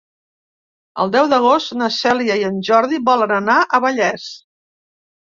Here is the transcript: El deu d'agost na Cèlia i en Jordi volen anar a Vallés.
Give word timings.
El 1.01 1.11
deu 1.15 1.25
d'agost 1.33 1.75
na 1.81 1.89
Cèlia 1.97 2.37
i 2.39 2.45
en 2.47 2.57
Jordi 2.69 2.99
volen 3.11 3.33
anar 3.35 3.59
a 3.61 3.81
Vallés. 3.85 4.25